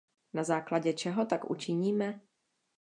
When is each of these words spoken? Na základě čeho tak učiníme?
Na 0.33 0.43
základě 0.43 0.93
čeho 0.93 1.25
tak 1.25 1.49
učiníme? 1.51 2.19